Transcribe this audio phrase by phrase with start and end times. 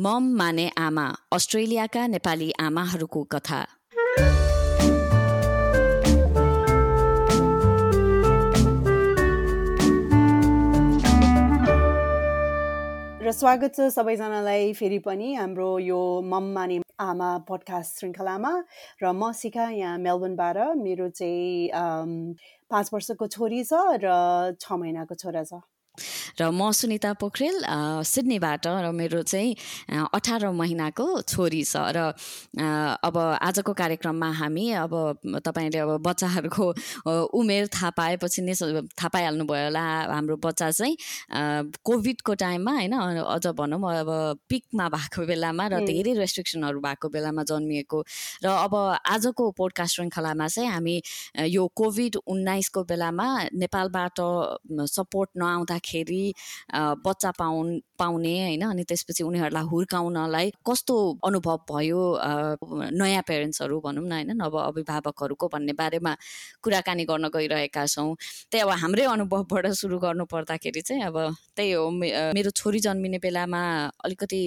[0.00, 3.58] मम माने आमा अस्ट्रेलियाका नेपाली आमाहरूको कथा।
[13.22, 18.52] र स्वागत छ सबैजनालाई फेरि पनि हाम्रो यो मम माने आमा पडकास्ट श्रृङ्खलामा।
[19.02, 21.74] र म सिका यहाँ मेलबर्नबाट। मेरो चाहिँ
[22.70, 25.58] पाँच वर्षको छोरी छ र छ महिनाको छोरा छ।
[26.34, 27.56] र म सुनिता पोखरेल
[28.04, 29.54] सिडनीबाट र मेरो चाहिँ
[30.08, 32.12] अठार महिनाको छोरी छ र
[32.98, 34.94] अब आजको कार्यक्रममा हामी अब
[35.40, 36.66] तपाईँले अब बच्चाहरूको
[37.32, 38.54] उमेर थाहा पाएपछि नै
[38.92, 40.94] थाहा पाइहाल्नुभयो होला हाम्रो बच्चा चाहिँ
[41.80, 44.10] कोभिडको टाइममा होइन अझ भनौँ अब
[44.48, 45.74] पिकमा भएको बेलामा र.
[45.88, 47.98] धेरै रेस्ट्रिक्सनहरू भएको बेलामा जन्मिएको
[48.44, 48.74] र अब
[49.06, 50.96] आजको पोडकास्ट श्रृङ्खलामा चाहिँ हामी
[51.48, 54.18] यो कोभिड उन्नाइसको बेलामा नेपालबाट
[54.88, 55.87] सपोर्ट नआउँदाखेरि
[56.70, 62.02] अ, बच्चा पाउन् पाउने होइन अनि त्यसपछि उनीहरूलाई हुर्काउनलाई कस्तो अनुभव भयो
[62.92, 66.12] नयाँ पेरेन्ट्सहरू भनौँ न होइन नव अभिभावकहरूको भन्ने बारेमा
[66.62, 68.14] कुराकानी गर्न गइरहेका छौँ।
[68.50, 71.16] त्यही अब हाम्रै अनुभवबाट सुरु गर्नु पर्दाखेरि चाहिँ अब
[71.56, 73.62] त्यही हो मेरो छोरी जन्मिने बेलामा
[74.04, 74.40] अलिकति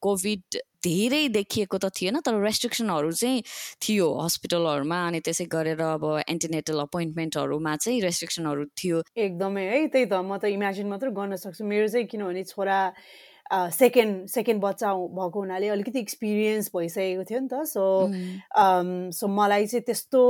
[0.00, 3.42] कोभिड धेरै देखिएको त थिएन तर रेस्ट्रिक्सनहरू चाहिँ
[3.82, 10.14] थियो हस्पिटलहरूमा अनि त्यसै गरेर अब एन्टिनेटल अपोइन्टमेन्टहरूमा चाहिँ रेस्ट्रिक्सनहरू थियो। एकदमै है त्यही त
[10.22, 12.78] म त इमेजिन मात्र गर्न सक्छु। मेरो चाहिँ किनभने छोरा
[13.52, 17.84] सेकेन्ड सेकेन्ड बच्चा भएको हुनाले अलिकति एक्सपिरियन्स भइसकेको थियो नि त। सो
[19.18, 20.22] सो मलाई चाहिँ त्यस्तो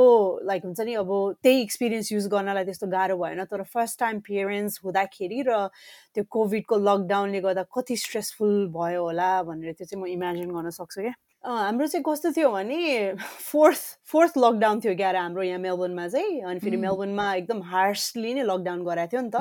[0.47, 1.11] लाइक हुन्छ नि अब
[1.43, 5.67] त्यही एक्सपिरियन्स युज गर्नलाई त्यस्तो गाह्रो भएन। तर फर्स्ट टाइम पेरेन्ट्स हुँदाखेरि र
[6.15, 11.01] त्यो कोभिडको लकडाउनले गर्दा कति स्ट्रेसफुल भयो होला भनेर त्यो चाहिँ म इमेजिन गर्न सक्छु
[11.03, 16.41] क्या। हाम्रो चाहिँ कस्तो थियो भने फोर्थ फोर्थ लकडाउन थियो क्यार हाम्रो यहाँ मेलबर्नमा चाहिँ
[16.43, 16.77] अनि फेरि.
[16.77, 19.37] मेलबर्नमा एकदम हार्सली नै लकडाउन गराएको थियो नि त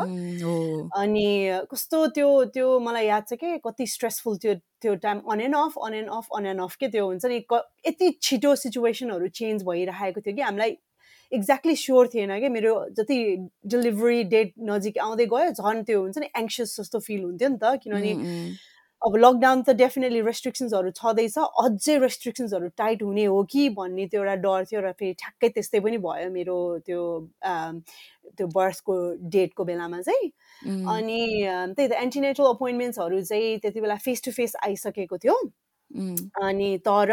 [0.96, 1.28] अनि
[1.72, 5.74] कस्तो त्यो त्यो मलाई याद छ कि कति स्ट्रेसफुल थियो त्यो time on and off
[5.86, 7.42] on and off on and off के त्यो हुन्छ नि
[7.88, 10.78] यति छिटो सिचुएसनहरू चेन्ज भइरहेको थियो कि हामीलाई
[11.32, 13.20] एक्ज्याक्टली स्योर थिएन कि मेरो जति
[13.74, 17.76] डेलिभरी डेट नजिक आउँदै गयो झन् त्यो हुन्छ नि एङ्सियस जस्तो फिल हुन्थ्यो नि त
[17.84, 18.14] किनभने.
[19.02, 24.36] अब लकडाउन त डेफिनेटली रेस्ट्रिक्सन्सहरू छँदैछ। अझै रेस्ट्रिक्सन्सहरू टाइट हुने हो कि भन्ने त्यो एउटा
[24.46, 27.02] डर थियो र फेरि ठ्याक्कै त्यस्तै पनि भयो मेरो त्यो
[27.44, 28.96] त्यो बर्थको
[29.38, 30.32] डेटको बेलामा चाहिँ।
[30.96, 31.22] अनि
[31.78, 35.38] त्यही त एन्टिनेटल अपोइन्टमेन्ट्सहरू चाहिँ त्यति बेला फेस टु फेस आइसकेको थियो।
[36.44, 37.12] अनि तर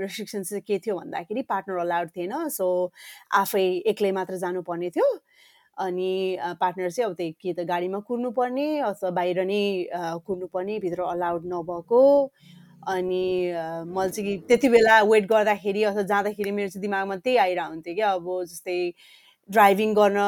[0.00, 2.66] रेस्ट्रिक्सन चाहिँ के थियो भन्दाखेरि पार्टनर अलाउड थिएन। सो
[3.40, 3.64] आफै
[3.94, 5.06] एक्लै मात्र जानुपर्ने थियो।
[5.80, 9.62] अनि पार्टनर चाहिँ अब त्यही कि त गाडीमा कुर्नुपर्ने अथवा बाहिर नै
[10.26, 12.02] कुर्नुपर्ने भित्र अलाउड नभएको।
[12.88, 13.24] अनि
[13.94, 18.12] मैले चाहिँ त्यति बेला वेट गर्दाखेरि अथवा जाँदाखेरि मेरो चाहिँ दिमागमा त्यही आइरहेको हुन्थ्यो क्या
[18.12, 18.78] अब जस्तै
[19.48, 20.18] ड्राइभिङ गर्न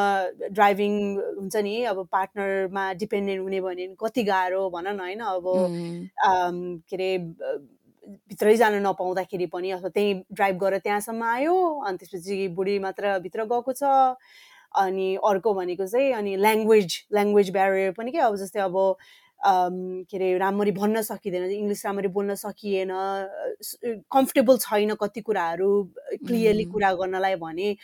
[0.53, 0.93] ड्राइभिङ
[1.39, 5.21] हुन्छ नि अब पार्टनरमा डिपेन्डेन्ट हुने भने कति गाह्रो भन न होइन?
[5.21, 5.45] अब
[6.89, 7.11] के अरे
[8.29, 11.55] भित्रै जान नपाउँदाखेरि पनि अथवा त्यहीँ ड्राइभ गरेर त्यहाँसम्म आयो
[11.87, 13.83] अनि त्यसपछि बुढी मात्र भित्र गएको छ।
[14.75, 18.77] अनि अर्को भनेको चाहिँ अनि ल्याङ्ग्वेज ल्याङ्ग्वेज ब्यारियर पनि के अब जस्तै अब
[19.45, 22.91] के अरे राम्ररी भन्न सकिँदैन इङ्ग्लिस राम्ररी बोल्न सकिएन
[24.15, 25.71] कम्फर्टेबल छैन कति कुराहरू
[26.27, 26.65] क्लियरली.
[26.71, 27.77] कुरा गर्नलाई भने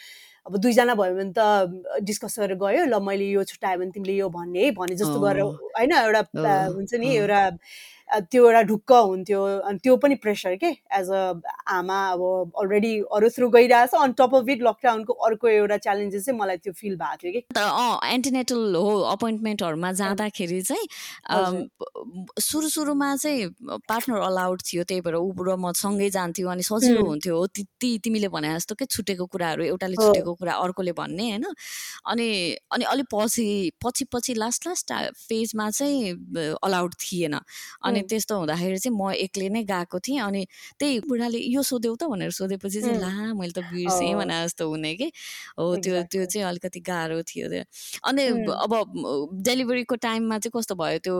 [0.46, 4.28] अब दुईजना भयो भने त डिस्कस गरेर गयो ल मैले यो छुट्यायो भने तिमीले यो
[4.30, 6.22] भन्ने है भने जस्तो गरेर होइन एउटा
[6.78, 7.08] हुन्छ नि.
[7.16, 7.42] एउटा
[8.08, 10.70] त्यो एउटा ढुक्क हुन्थ्यो अनि त्यो पनि प्रेसर के?
[10.98, 15.76] एज अ आमा अब अलरेडी अरू थ्रु गइरहेछ अन टप अफ इट लकडाउनको अर्को एउटा
[15.86, 17.40] च्यालेन्जेस चाहिँ मलाई त्यो फिल भएको थियो कि।
[18.14, 20.86] एन्टिनेटल हो अपोइन्टमेन्टहरूमा जाँदाखेरि चाहिँ
[22.40, 23.48] सुरु सुरुमा चाहिँ
[23.88, 27.90] पार्टनर अलाउड थियो त्यही भएर ऊ र म सँगै जान्थ्यो अनि सजिलो हुन्थ्यो। हो ति
[28.04, 31.44] तिमीले भने जस्तो के छुटेको कुराहरू एउटाले छुटेको कुरा अर्कोले भन्ने होइन?
[32.06, 32.28] अनि
[32.72, 33.46] अनि अलिक पछि
[33.84, 34.92] पछि पछि लास्ट लास्ट
[35.28, 36.14] फेजमा चाहिँ
[36.62, 40.42] अलाउड थिएन। अनि उम्, त्यस्तो हुँदाखेरि चाहिँ म एक्लै नै गएको थिएँ अनि
[40.78, 44.94] त्यही बुढाले यो सोध्यौ त भनेर सोधेपछि चाहिँ ला मैले त बिर्सेँ भने जस्तो हुने
[44.94, 45.08] कि?
[45.58, 47.62] हो त्यो त्यो चाहिँ अलिकति गाह्रो थियो त्यो।
[48.08, 48.22] अनि
[48.64, 48.72] अब
[49.46, 51.16] डेलिभरीको टाइममा चाहिँ कस्तो भयो त्यो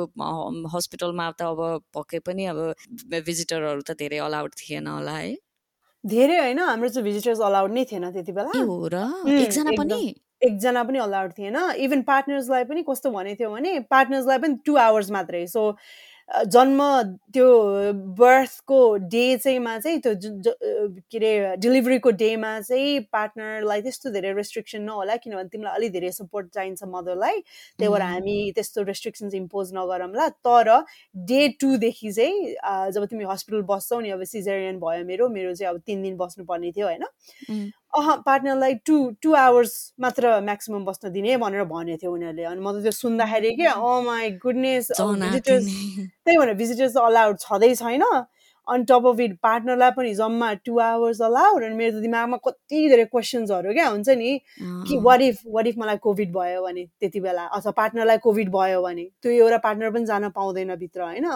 [0.75, 1.61] हस्पिटलमा त अब
[1.95, 2.59] पक्कै पनि अब
[3.27, 5.37] भिजिटरहरू त धेरै अलाउड थिएन होला है।
[6.05, 8.97] धेरै होइन हाम्रो चाहिँ भिजिटर्स अलाउड नै थिएन त्यति बेला। हो र?
[9.27, 10.15] एकजना पनि?
[10.47, 15.11] एकजना पनि अलाउड थिएन। इभन पार्टनर्सलाई पनि कस्तो भनेको थियो भने पार्टनर्सलाई पनि टु आवर्स
[15.11, 15.63] मात्रै। सो
[16.29, 16.81] जन्म
[17.33, 17.49] त्यो
[18.17, 18.79] बर्थको
[19.13, 20.15] डे चाहिँ मा चाहिँ त्यो
[21.11, 26.49] के अरे डेलिभरीको डेमा चाहिँ पार्टनरलाई त्यस्तो धेरै रेस्ट्रिक्सन नहोला किनभने तिमीलाई अलिक धेरै सपोर्ट
[26.55, 30.69] चाहिन्छ मदरलाई त्यही भएर हामी त्यस्तो रेस्ट्रिक्सन्स इम्पोज नगरौँला। तर
[31.33, 35.81] डे टूदेखि चाहिँ जब तिमी हस्पिटल बस्छौ नि अब सिजरियन भयो मेरो मेरो चाहिँ अब
[35.87, 37.05] तिन दिन बस्नुपर्ने थियो होइन?
[37.93, 42.73] अह पार्टनरलाई टु टु आवर्स मात्र म्याक्सिमम् बस्न दिने भनेर भनेको थियो उनीहरूले। अनि म
[42.73, 45.65] त त्यो सुन्दाखेरि के अ माई गुडनेस भिजिटर्स
[46.25, 48.05] त्यही भनेर भिजिटर्स अलाउड छँदै छैन।
[48.67, 52.89] अन टप अफ इट पार्टनरलाई पनि जम्मा टु आवर्स अलाउड अनि मेरो त दिमागमा कति
[52.89, 57.21] धेरै क्वेसन्सहरू क्या हुन्छ नि। कि वाट इफ वाट इफ मलाई कोभिड भयो भने त्यति
[57.21, 57.45] बेला?
[57.57, 59.05] अथवा पार्टनरलाई कोभिड भयो भने?
[59.23, 61.27] त्यो एउटा पार्टनर पनि जान पाउँदैन भित्र होइन?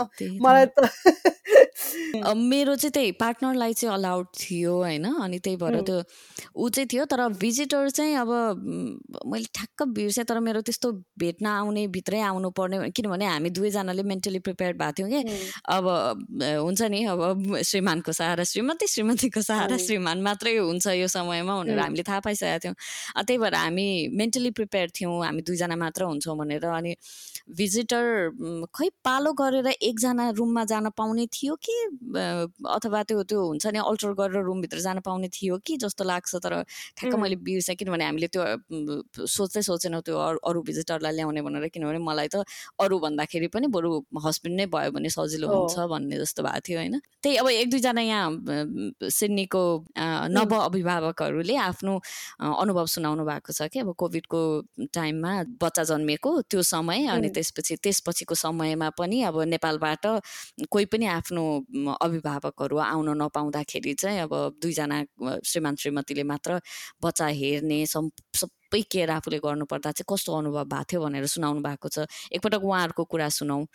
[0.45, 0.93] मलाई त
[1.93, 5.05] मेरो चाहिँ त्यही पार्टनरलाई चाहिँ अलाउड थियो होइन?
[5.05, 6.03] अनि त्यही भएर त्यो
[6.57, 8.31] ऊ चाहिँ थियो तर भिजिटर चाहिँ अब
[9.27, 14.39] मैले ठ्याक्क बिर्सेँ तर मेरो त्यस्तो भेट्न आउने भित्रै आउनु पर्ने किनभने हामी दुवैजनाले मेन्टली
[14.39, 15.23] प्रिपेयर भएको थियौँ कि।
[15.69, 15.85] अब
[16.63, 22.03] हुन्छ नि अब श्रीमानको सहारा श्रीमती श्रीमतीको सहारा श्रीमान मात्रै हुन्छ यो समयमा भनेर हामीले
[22.09, 22.75] थाहा पाइसकेका थियौँ।
[23.27, 26.95] त्यही भएर हामी मेन्टली प्रिपेयर थियौँ हामी दुईजना मात्र हुन्छौँ भनेर अनि
[27.53, 28.05] भिजिटर
[28.75, 31.75] खै पालो गरेर एकजना रुममा जान पाउने थियो कि
[32.69, 36.55] अथवा त्यो त्यो हुन्छ नि अल्टर गरेर रुमभित्र जान पाउने थियो कि जस्तो लाग्छ तर
[36.97, 42.29] ठ्याक्क मैले बिर्सेँ किनभने हामीले त्यो सोच्दै सोचेनौँ त्यो अरू भिजिटरलाई ल्याउने भनेर किनभने मलाई
[42.29, 42.45] त
[42.81, 43.91] अरू भन्दाखेरि पनि बरु
[44.25, 46.97] हस्बेन्ड नै भयो भने सजिलो हुन्छ भन्ने जस्तो भएको थियो होइन?
[47.23, 48.29] त्यही अब एक दुईजना यहाँ
[49.11, 49.63] सिडनीको
[50.33, 51.93] नव अभिभावकहरूले आफ्नो
[52.41, 54.41] अनुभव सुनाउनु भएको छ कि अब कोभिडको
[54.95, 55.33] टाइममा
[55.63, 60.07] बच्चा जन्मिएको त्यो समय अनि त्यसपछि त्यसपछिको समयमा पनि अब नेपालबाट
[60.71, 61.43] कोही पनि आफ्नो
[61.99, 65.03] अभिभावकहरू आउन नपाउँदाखेरि चाहिँ अब दुईजना
[65.43, 66.61] श्रीमान श्रीमतीले मात्र
[67.03, 72.07] बच्चा हेर्ने सबै केयर आफूले गर्नुपर्दा चाहिँ कस्तो अनुभव भएको थियो भनेर सुनाउनु भएको छ।
[72.31, 73.67] एकपटक उहाँहरूको कुरा सुनाऊ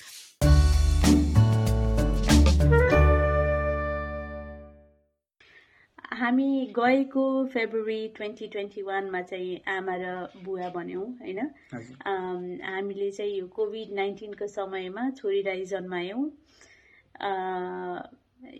[6.17, 7.23] हामी गएको
[7.53, 10.05] फेब्रुअरी ट्वेन्टी ट्वेन्टी वानमा चाहिँ आमा र
[10.45, 11.39] बुवा भन्यौँ होइन?
[12.65, 16.23] हामीले चाहिँ यो कोभिड नाइन्टिनको समयमा छोरीलाई जन्मायौँ।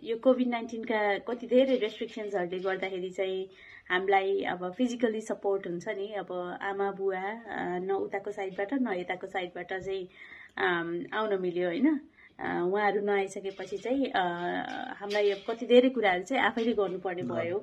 [0.04, 3.42] यो कोभिड नाइन्टिनका कति धेरै रेस्ट्रिक्सन्सहरूले गर्दाखेरि चाहिँ
[3.90, 6.30] हामीलाई अब फिजिकली सपोर्ट हुन्छ नि। अब
[6.62, 7.24] आमा बुवा
[7.82, 10.04] न उताको साइडबाट न यताको साइडबाट चाहिँ
[11.10, 11.88] आउन मिल्यो होइन?
[12.38, 17.58] उहाँहरू नआइसकेपछि चाहिँ हामीलाई कति धेरै कुराहरू चाहिँ आफैले गर्नुपर्ने भयो।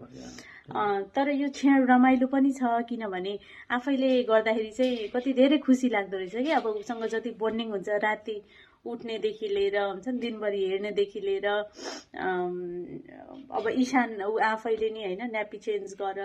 [1.15, 3.37] तर यो क्षण रमाइलो पनि छ किनभने
[3.71, 8.41] आफैले गर्दाखेरि चाहिँ कति धेरै खुसी लाग्दो रहेछ कि। अब उसँग जति बोन्डिङ हुन्छ राति
[8.85, 11.47] उठ्नेदेखि लिएर हुन्छ नि दिनभरि हेर्नेदेखि लिएर
[13.57, 16.19] अब इशान ऊ आफैले नि होइन न्यापी चेन्ज गर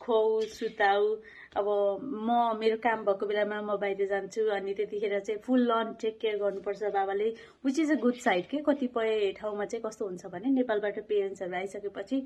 [0.00, 1.04] खुवाउ सुताउ
[1.56, 1.66] अब
[2.26, 6.36] म मेरो काम भएको बेलामा म बाहिर जान्छु अनि त्यतिखेर चाहिँ फुल लन टेक केयर
[6.42, 7.28] गर्नुपर्छ बाबाले
[7.66, 8.58] which is a good side के?
[8.66, 12.16] कतिपय ठाउँमा चाहिँ कस्तो हुन्छ भने नेपालबाट पेरेन्ट्सहरू आइसकेपछि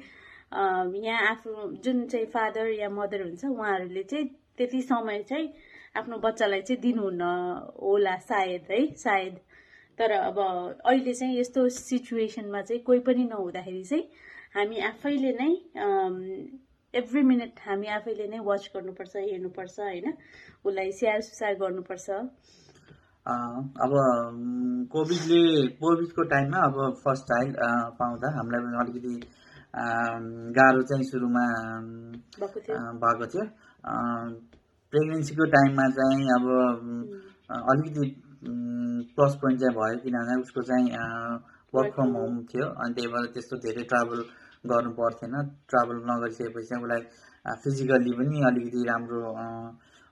[1.07, 4.29] यहाँ आफ्नो जुन चाहिँ फादर या मदर हुन्छ उहाँहरूले चाहिँ
[4.59, 5.49] त्यति समय चाहिँ
[5.97, 7.23] आफ्नो बच्चालाई चाहिँ दिनुहुन्न
[7.81, 9.39] होला सायद है सायद।
[9.99, 10.39] तर अब
[10.85, 14.05] अहिले चाहिँ यस्तो सिचुएसनमा चाहिँ कोही पनि नहुँदाखेरि चाहिँ
[14.57, 15.51] हामी आफैले नै
[17.01, 20.07] एभ्री मिनट हामी आफैले नै वाच गर्नुपर्छ हेर्नुपर्छ होइन?
[20.65, 22.09] उसलाई स्याहार सुसार गर्नुपर्छ।
[23.85, 23.93] अब
[24.93, 25.43] कोभिडले
[25.81, 27.57] कोभिडको टाइममा अब फर्स्ट चाइल्ड
[28.01, 29.15] पाउँदा हामीलाई पनि अलिकति
[30.59, 31.45] गाह्रो चाहिँ सुरुमा
[32.41, 33.45] भएको थियो।
[34.93, 36.45] प्रेग्नेन्सीको टाइममा चाहिँ अब
[37.73, 38.05] अलिकति
[39.17, 40.87] प्लस पोइन्ट चाहिँ भयो किनभने उसको चाहिँ
[41.75, 44.21] वर्क फ्रम होम थियो। अनि त्यही भएर त्यस्तो धेरै ट्राभल
[44.65, 45.35] गर्नु पर्थेन।
[45.69, 47.03] ट्राभल नगरिसकेपछि चाहिँ उसलाई
[47.63, 49.21] फिजिकल्ली पनि अलिकति राम्रो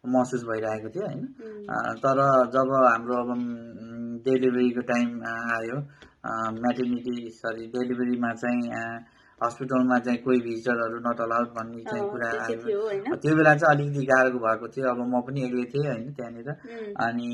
[0.04, 1.24] महसुस भइरहेको थियो होइन?
[2.04, 2.18] तर
[2.54, 3.30] जब हाम्रो अब
[4.26, 5.08] डेलिभरीको टाइम
[5.56, 5.78] आयो
[6.58, 8.62] म्याटर्निटी सरी डेलिभरीमा चाहिँ
[9.40, 14.38] हस्पिटलमा चाहिँ कोही भिजिटरहरू नट अलाउड भन्ने चाहिँ कुरा आयो। त्यो बेला चाहिँ अलिकति गाह्रो
[14.38, 16.48] भएको थियो। अब म पनि एक्लै थिएँ होइन त्यहाँनिर।
[17.06, 17.28] अनि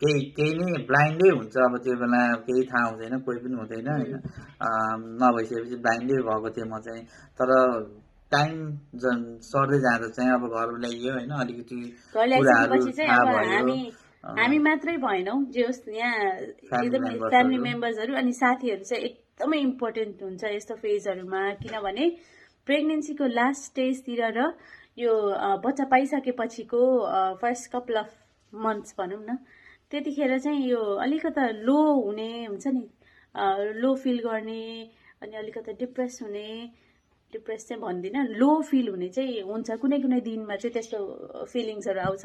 [0.00, 4.14] केही केही नै ब्लाइन्डै हुन्छ अब त्यो बेला केही थाहा हुँदैन कोही पनि हुँदैन होइन।
[5.22, 7.02] नभइसकेपछि ब्लाइन्डै भएको थिएँ म चाहिँ।
[7.38, 7.50] तर
[8.32, 8.54] टाइम
[9.48, 11.78] सर्दै जाँदा चाहिँ अब घर ल्याइयो होइन अलिकति
[12.14, 13.76] कुराहरू थाहा भयो।
[14.38, 16.18] हामी मात्रै भएनौँ। जे होस् यहाँ
[16.82, 22.06] एकदमै फ्यामिली मेम्बर्सहरू अनि साथीहरू चाहिँ एकदमै इम्पोर्टेन्ट हुन्छ यस्तो फेजहरूमा किनभने
[22.66, 24.40] प्रेग्नेन्सीको लास्ट स्टेजतिर र
[24.98, 25.12] यो
[25.64, 26.80] बच्चा पाइसकेपछिको
[27.42, 28.10] फर्स्ट कपाल अफ
[28.52, 29.36] मन्थ्स भनौँ न
[29.94, 32.82] त्यतिखेर चाहिँ यो अलिकता लो हुने हुन्छ नि
[33.82, 34.62] लो फिल गर्ने
[35.22, 36.48] अनि अलिकता डिप्रेस हुने
[37.32, 40.98] डिप्रेस चाहिँ भन्दिनँ लो फिल हुने चाहिँ हुन्छ। कुनै कुनै दिनमा चाहिँ त्यस्तो
[41.50, 42.24] फिलिङ्सहरू आउँछ।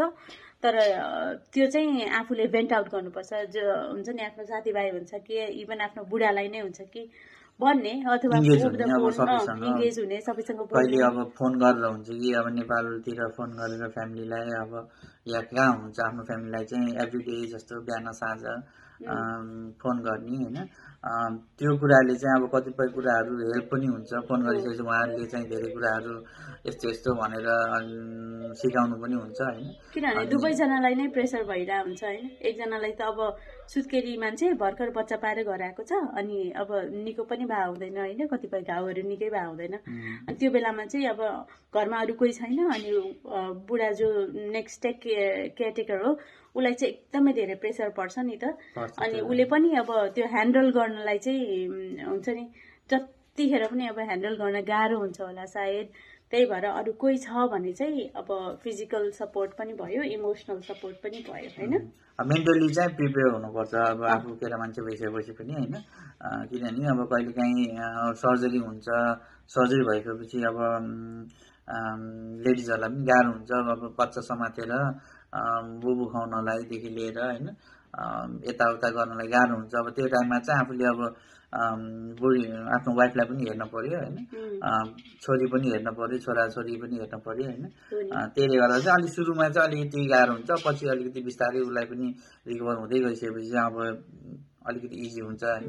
[0.61, 0.73] तर
[1.53, 6.03] त्यो चाहिँ आफूले भेन्ट आउट गर्नुपर्छ। जो हुन्छ नि आफ्नो साथीभाइ हुन्छ कि इभन आफ्नो
[6.13, 7.01] बुढालाई नै हुन्छ कि
[7.59, 10.61] भन्ने अथवा इङ्गेज हुने सबैसँग।
[11.37, 14.71] फोन गरेर हुन्छ कि अब नेपालतिर फोन गरेर फ्यामिलीलाई अब
[15.25, 18.41] या कहाँ हुन्छ आफ्नो फ्यामिलीलाई चाहिँ एभ्री डे जस्तो बिहान साँझ
[18.99, 20.57] फोन गर्ने होइन?
[21.55, 26.13] त्यो कुराले चाहिँ अब कतिपय कुराहरू हेल्प पनि हुन्छ। फोन गरिसकेपछि उहाँहरूले चाहिँ धेरै कुराहरू
[26.67, 27.47] यस्तो यस्तो भनेर
[28.59, 29.67] सिकाउनु पनि हुन्छ होइन?
[29.93, 32.25] किनभने दुवैजनालाई नै प्रेसर भइरहेको हुन्छ होइन?
[32.43, 33.19] एकजनालाई त अब
[33.73, 36.69] सुत्केरी मान्छे भर्खर बच्चा पाएर घर आएको छ अनि अब
[37.07, 38.27] निको पनि भए हुँदैन होइन?
[38.27, 39.75] कतिपय घाउहरू निकै भए हुँदैन।
[40.27, 41.21] अनि त्यो बेलामा चाहिँ अब
[41.71, 42.91] घरमा अरू कोही छैन अनि
[43.69, 44.09] बुढा जो
[44.51, 44.99] नेक्स्ट टेक
[45.55, 46.11] केयरटेकर हो।
[46.55, 48.53] उसलाई चाहिँ एकदमै धेरै प्रेसर पर्छ नि त।
[49.03, 52.45] अनि उसले पनि अब त्यो ह्यान्डल गर्नलाई चाहिँ हुन्छ नि
[52.89, 55.87] जतिखेर पनि अब ह्यान्डल गर्न गाह्रो हुन्छ होला सायद।
[56.31, 58.27] त्यही भएर अरू कोही छ भने चाहिँ अब
[58.63, 61.73] फिजिकल सपोर्ट पनि भयो इमोसनल सपोर्ट पनि भयो होइन?
[62.29, 65.75] मेन्टली चाहिँ प्रिपेयर हुनुपर्छ अब आफू केटा मान्छे भइसकेपछि पनि होइन?
[66.51, 67.65] किनभने अब कहिलेकाहीँ
[68.21, 68.87] सर्जरी हुन्छ
[69.55, 70.57] सर्जरी भइसकेपछि अब
[72.45, 74.71] लेडिजहरूलाई पनि गाह्रो हुन्छ अब बच्चा समातेर
[75.81, 77.47] बुबु खुवाउनलाईदेखि लिएर होइन
[78.49, 81.01] यताउता गर्नलाई गाह्रो हुन्छ। अब त्यो टाइममा चाहिँ आफूले अब
[82.19, 82.41] बुढी
[82.75, 84.17] आफ्नो वाइफलाई पनि हेर्न पऱ्यो होइन।
[85.21, 87.63] छोरी पनि हेर्न पऱ्यो छोराछोरी पनि हेर्न पऱ्यो होइन।
[88.33, 92.07] त्यसले गर्दा चाहिँ अलिक सुरुमा चाहिँ अलिकति गाह्रो हुन्छ। पछि अलिकति बिस्तारै उसलाई पनि
[92.47, 93.75] रिकभर हुँदै गइसकेपछि अब
[94.69, 95.65] अलिकति इजी हुन्छ होइन।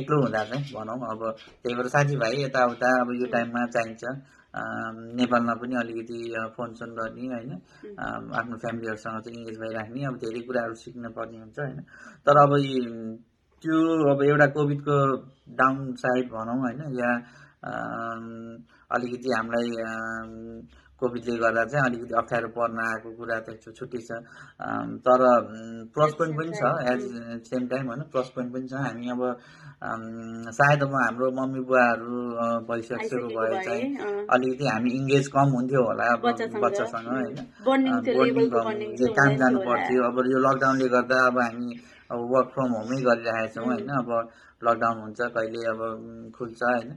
[0.00, 1.20] एक्लो हुँदा चाहिँ भनौँ। अब
[1.62, 4.04] त्यही भएर साथीभाइ यताउता अब यो टाइममा चाहिन्छ।
[4.54, 6.18] नेपालमा पनि अलिकति
[6.56, 7.52] फोन सोन गर्ने होइन?
[8.38, 11.80] आफ्नो फ्यामिलीहरूसँग चाहिँ इङ्गेज भइराख्ने अब धेरै कुराहरू सिक्न पर्ने हुन्छ होइन?
[12.26, 12.52] तर अब
[13.64, 13.76] त्यो
[14.12, 14.96] अब एउटा कोभिडको
[15.58, 16.80] डाउन साइड भनौँ होइन?
[17.02, 17.10] या
[18.94, 19.68] अलिकति हामीलाई
[21.00, 24.10] कोभिडले गर्दा चाहिँ अलिकति अप्ठ्यारो पर्न आएको कुरा त छुट्टै छ।
[25.04, 25.20] तर
[25.94, 27.02] प्लस पोइन्ट पनि छ। एज
[27.50, 29.22] सेम टाइम होइन प्लस पोइन्ट पनि छ। हामी अब
[30.54, 32.14] सायद अब हाम्रो मम्मी बुवाहरू
[32.68, 33.84] भइसकेको भए चाहिँ
[34.34, 36.24] अलिकति हामी इङ्गेज कम हुन्थ्यो होला अब
[36.64, 37.36] बच्चासँग होइन।
[39.18, 41.68] काम जानु पर्थ्यो। अब यो लकडाउनले गर्दा अब हामी
[42.12, 44.10] अब वर्क फ्रम होमै गरिरहेका छौँ होइन। अब
[44.66, 45.80] लकडाउन हुन्छ कहिले अब
[46.36, 46.88] खुल्छ होइन।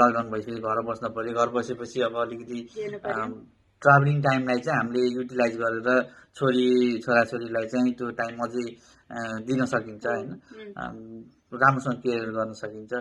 [0.00, 2.58] लकडाउन भइसकेपछि घर बस्न पऱ्यो। घर बसेपछि अब अलिकति
[3.82, 5.88] ट्राभलिङ टाइमलाई चाहिँ हामीले युटिलाइज गरेर
[6.36, 6.68] छोरी
[7.04, 8.66] छोराछोरीलाई चाहिँ त्यो टाइम अझै
[9.48, 10.28] दिन सकिन्छ होइन।
[11.62, 12.92] राम्रोसँग केयर गर्न सकिन्छ।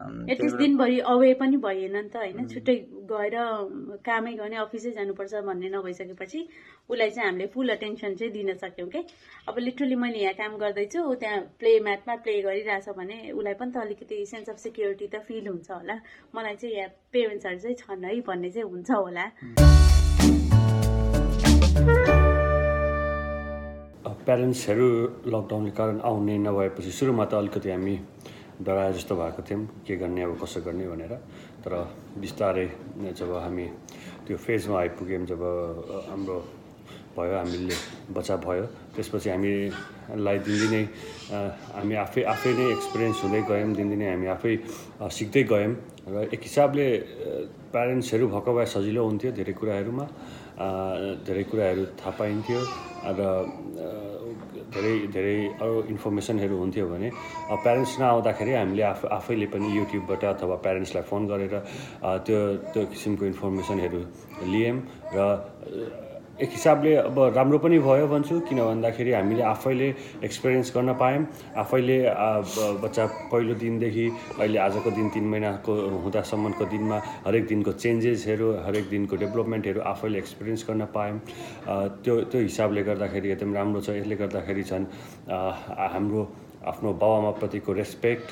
[0.00, 2.74] एटलिस्ट दिनभरि अवे पनि भएन नि त होइन। छुट्टै
[3.08, 3.36] गएर
[4.04, 6.40] कामै गर्ने अफिसै जानुपर्छ भन्ने नभइसकेपछि
[6.90, 9.00] उसलाई चाहिँ हामीले फुल अटेन्सन चाहिँ दिन सक्यौँ कि?
[9.48, 13.72] अब लिटरली मैले यहाँ काम गर्दैछु ऊ त्यहाँ प्ले म्याथमा प्ले गरिरहेछ भने उसलाई पनि
[13.72, 15.96] त अलिकति सेन्स अफ सेक्युरिटी त फिल हुन्छ होला।
[16.36, 19.24] मलाई चाहिँ यहाँ पेरेन्ट्सहरू चाहिँ छन् है भन्ने चाहिँ हुन्छ होला।
[24.26, 24.86] प्यारेन्ट्सहरू
[25.30, 27.94] लकडाउनले कारण आउने नभएपछि सुरुमा त अलिकति हामी
[28.62, 31.12] डराए जस्तो भएको थियौँ के गर्ने अब कसो गर्ने भनेर।
[31.60, 31.72] तर
[32.20, 32.68] बिस्तारै
[33.18, 33.66] जब हामी
[34.26, 35.42] त्यो फेजमा आइपुग्यौँ जब
[36.08, 36.36] हाम्रो
[37.16, 37.76] भयो हामीले
[38.12, 38.64] बच्चा भयो
[38.96, 40.84] त्यसपछि हामीलाई दिनदिनै
[41.76, 44.52] हामी आफै आफै नै एक्सपिरियन्स हुँदै गयौँ दिनदिनै हामी आफै
[45.16, 45.72] सिक्दै गयौँ
[46.12, 46.86] र एक हिसाबले
[47.72, 50.06] प्यारेन्ट्सहरू भएको भए सजिलो हुन्थ्यो धेरै कुराहरूमा।
[50.56, 52.60] धेरै कुराहरू थाहा पाइन्थ्यो
[53.16, 53.20] र
[54.74, 57.08] धेरै धेरै अरू इन्फर्मेसनहरू हुन्थ्यो भने
[57.56, 61.54] प्यारेन्ट्स नआउँदाखेरि हामीले आफ आफैले पनि युट्युबबाट अथवा प्यारेन्ट्सलाई फोन गरेर
[62.24, 62.40] त्यो
[62.72, 64.00] त्यो किसिमको इन्फर्मेसनहरू
[64.46, 64.76] लियौँ
[65.14, 65.18] र
[66.36, 69.88] एक हिसाबले अब राम्रो पनि भयो भन्छु किन भन्दाखेरि हामीले आफैले
[70.20, 71.24] एक्सपिरियन्स गर्न पायौँ।
[71.56, 71.96] आफैले
[72.84, 75.72] बच्चा पहिलो दिनदेखि अहिले आजको दिन तिन महिनाको
[76.04, 81.18] हुँदासम्मको दिनमा हरेक दिनको चेन्जेसहरू हरेक दिनको डेभलपमेन्टहरू आफैले एक्सपिरियन्स गर्न पायौँ।
[82.04, 84.84] त्यो त्यो हिसाबले गर्दाखेरि एकदम राम्रो छ। यसले गर्दाखेरि झन्
[85.32, 86.20] हाम्रो
[86.68, 88.28] आफ्नो बाबामाप्रतिको रेस्पेक्ट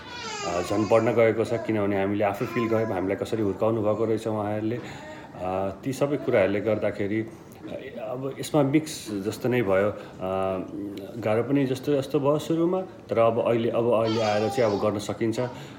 [0.68, 4.78] झन् बढ्न गएको छ। किनभने हामीले आफै फिल गयौँ। हामीलाई कसरी हुर्काउनु भएको रहेछ उहाँहरूले।
[5.80, 7.20] ती सबै कुराहरूले गर्दाखेरि
[7.64, 8.92] अब यसमा मिक्स
[9.25, 9.90] जस्तो नै भयो।
[11.25, 14.99] गाह्रो पनि जस्तो जस्तो भयो सुरुमा तर अब अहिले अब अहिले आएर चाहिँ अब गर्न
[15.00, 15.38] सकिन्छ।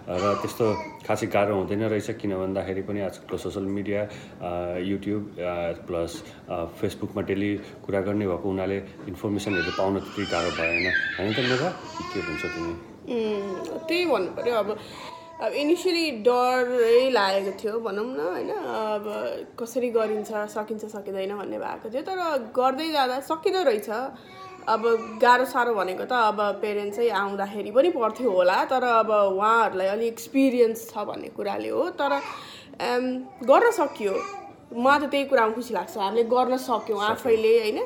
[0.09, 0.65] र त्यस्तो
[1.05, 4.01] खासै गाह्रो हुँदैन रहेछ किन भन्दाखेरि पनि आजकलको सोसियल मिडिया
[4.81, 5.21] युट्युब
[5.87, 6.11] प्लस
[6.81, 7.51] फेसबुकमा डेली
[7.85, 8.77] कुरा गर्ने भएको हुनाले
[9.09, 10.85] इन्फर्मेसनहरू पाउन त्यति गाह्रो भएन।
[11.17, 11.69] होइन त मेरो
[12.11, 12.73] के भन्छ तिमी?
[13.87, 14.69] त्यही भन्नु पऱ्यो अब
[15.35, 18.51] अब इनिसियली डरै लागेको थियो भनौँ न होइन?
[18.55, 19.03] अब
[19.59, 22.19] कसरी गरिन्छ सकिन्छ सकिँदैन भन्ने भएको थियो तर
[22.55, 23.89] गर्दै जाँदा सकिँदो रहेछ।
[24.65, 24.81] अब
[25.21, 30.87] गाह्रो साह्रो भनेको त अब पेरेन्ट्सै आउँदाखेरि पनि पर्थ्यो होला तर अब उहाँहरूलाई अलिक एक्सपिरियन्स
[30.89, 32.11] छ भन्ने कुराले हो। तर
[33.43, 34.15] गर्न सकियो।
[34.73, 37.79] मलाई त त्यही कुरामा खुसी लाग्छ। हामीले गर्न सक्यौँ आफैले होइन?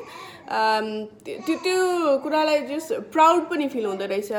[1.24, 1.78] त्यो त्यो
[2.24, 4.30] कुरालाई जस्ट प्राउड पनि फिल हुँदो रहेछ।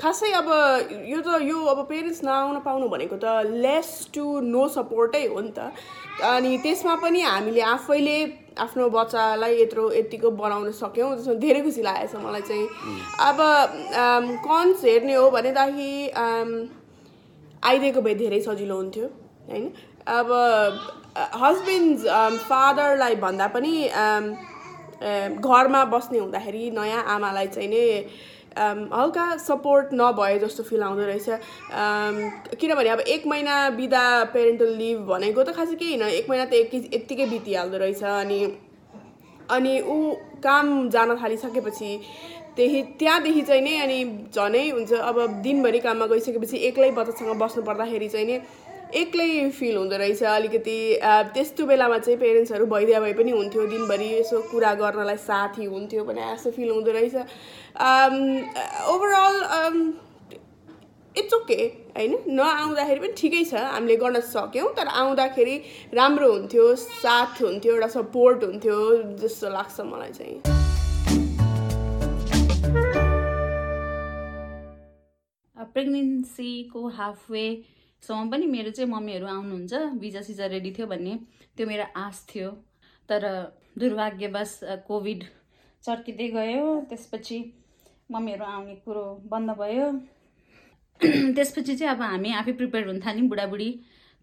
[0.00, 0.48] खासै अब
[1.06, 5.52] यो त यो अब पेरेन्ट्स नआउन पाउनु भनेको त लेस टु नो सपोर्टै हो नि
[5.54, 5.70] त।
[6.22, 8.18] अनि त्यसमा पनि हामीले आफैले
[8.58, 12.66] आफ्नो बच्चालाई यत्रो यतिको बनाउन सक्यौँ त्यसमा धेरै खुसी लागेको छ मलाई चाहिँ।
[13.28, 13.38] अब
[14.42, 15.90] कन्स हेर्ने हो भनेदेखि
[17.62, 19.06] आइदिएको भए धेरै सजिलो हुन्थ्यो
[19.50, 19.64] होइन?
[20.06, 20.28] अब
[21.16, 21.98] हस्बेन्ड
[22.42, 23.74] फादरलाई भन्दा पनि
[25.40, 27.84] घरमा बस्ने हुँदाखेरि नयाँ आमालाई चाहिँ नै
[28.54, 31.28] हल्का सपोर्ट नभए जस्तो फिल आउँदो रहेछ।
[32.60, 34.02] किनभने अब एक महिना बिदा
[34.34, 38.40] पेरेन्टल लिभ भनेको त खासै केही होइन। एक महिना त एक यत्तिकै बितिहाल्दो रहेछ अनि
[39.50, 39.96] अनि ऊ
[40.42, 41.90] काम जान थालिसकेपछि
[42.56, 43.98] त्यही त्यहाँदेखि चाहिँ नै अनि
[44.30, 48.38] झनै हुन्छ। अब दिनभरि काममा गइसकेपछि एक्लै बच्चासँग बस्नु पर्दाखेरि चाहिँ नै
[48.94, 50.76] एक्लै फिल हुँदो रहेछ। अलिकति
[51.34, 56.22] त्यस्तो बेलामा चाहिँ पेरेन्ट्सहरू भइदिया भए पनि हुन्थ्यो। दिनभरि यसो कुरा गर्नलाई साथी हुन्थ्यो भने
[56.32, 57.14] जस्तो फिल हुँदो रहेछ।
[58.92, 59.36] ओभरअल
[61.16, 61.60] इट्स ओके
[61.96, 62.12] होइन?
[62.28, 65.56] नआउँदाखेरि पनि ठिकै छ। हामीले गर्न सक्यौँ तर आउँदाखेरि
[65.94, 68.78] राम्रो हुन्थ्यो साथ हुन्थ्यो एउटा सपोर्ट हुन्थ्यो
[69.22, 70.38] जस्तो लाग्छ मलाई चाहिँ।
[75.74, 77.46] प्रेग्नेन्सीको हाफवे
[78.04, 81.14] सम्म पनि मेरो चाहिँ मम्मीहरू आउनुहुन्छ भिजा सिजा रेडी थियो भन्ने।
[81.56, 82.50] त्यो मेरो आश थियो।
[83.08, 83.24] तर
[83.78, 84.58] दुर्भाग्यवश
[84.88, 85.24] कोभिड
[85.84, 87.38] चर्किँदै गयो। त्यसपछि
[88.10, 89.86] मम्मीहरू आउने कुरो बन्द भयो।
[91.36, 93.70] त्यसपछि चाहिँ अब हामी आफै प्रिपेयर हुन थाल्यौँ बुढाबुढी।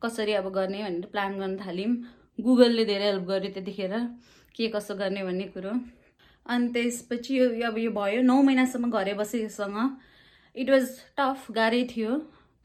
[0.01, 1.95] कसरी अब गर्ने भनेर प्लान गर्न थाल्यौँ।
[2.39, 3.93] गुगलले धेरै हेल्प गर्यो त्यतिखेर
[4.55, 5.73] के कसो गर्ने भन्ने कुरो।
[6.45, 9.77] अनि त्यसपछि यो अब यो भयो। नौ महिनासम्म घरै बसेसँग।
[10.55, 12.11] इट वाज टफ गाह्रै थियो।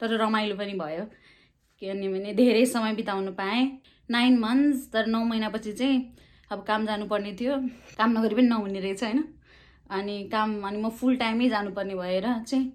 [0.01, 1.05] तर रमाइलो पनि भयो।
[1.81, 3.65] किनभने धेरै समय बिताउनु पाएँ।
[4.09, 5.97] नाइन मन्थ्स तर नौ महिनापछि चाहिँ
[6.51, 7.55] अब काम जानुपर्ने थियो।
[7.97, 9.23] काम नगरी पनि नहुने रहेछ होइन?
[9.89, 12.71] अनि काम अनि म फुल टाइमै जानुपर्ने भएर चाहिँ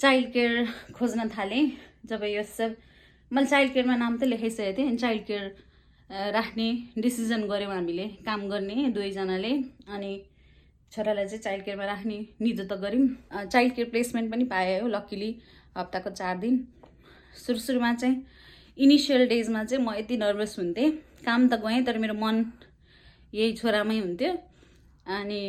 [0.00, 1.64] चाइल्ड केयर खोज्न थालेँ।
[2.06, 2.76] जब यो सब
[3.30, 5.44] मैले चाइल्ड केयरमा नाम त लेखाइसकेको थिएँ। अनि चाइल्ड केयर
[6.34, 9.52] राख्ने डिसिजन गऱ्यौँ हामीले काम गर्ने दुवैजनाले।
[9.88, 10.12] अनि
[10.92, 15.30] छोरालाई चाहिँ चाइल्ड केयरमा राख्ने निजो त गऱ्यौँ। चाइल्ड केयर प्लेसमेन्ट पनि पाएँ हो लक्किली
[15.76, 16.66] हप्ताको चार दिन।
[17.36, 18.16] सुरु सुरुमा चाहिँ
[18.76, 20.90] इनिसियल डेजमा चाहिँ म यति नर्भस हुन्थेँ।
[21.24, 22.44] काम त गएँ तर मेरो मन
[23.34, 24.32] यही छोरामै हुन्थ्यो।
[25.06, 25.42] अनि